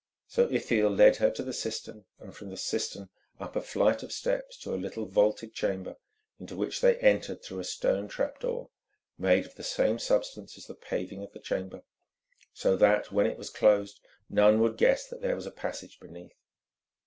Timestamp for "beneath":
15.99-16.33